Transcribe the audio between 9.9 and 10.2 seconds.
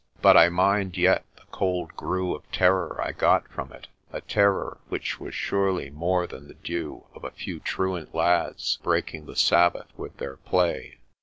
with